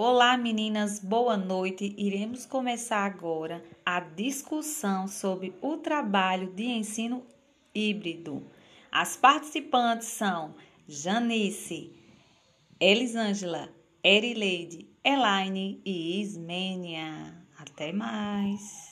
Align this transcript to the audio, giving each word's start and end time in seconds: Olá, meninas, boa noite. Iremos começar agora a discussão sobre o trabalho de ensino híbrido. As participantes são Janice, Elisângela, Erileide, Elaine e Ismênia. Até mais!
Olá, 0.00 0.36
meninas, 0.36 1.00
boa 1.00 1.36
noite. 1.36 1.92
Iremos 1.98 2.46
começar 2.46 3.04
agora 3.04 3.64
a 3.84 3.98
discussão 3.98 5.08
sobre 5.08 5.52
o 5.60 5.76
trabalho 5.78 6.52
de 6.52 6.66
ensino 6.66 7.26
híbrido. 7.74 8.48
As 8.92 9.16
participantes 9.16 10.06
são 10.06 10.54
Janice, 10.86 11.92
Elisângela, 12.78 13.68
Erileide, 14.04 14.88
Elaine 15.04 15.82
e 15.84 16.20
Ismênia. 16.20 17.34
Até 17.58 17.92
mais! 17.92 18.87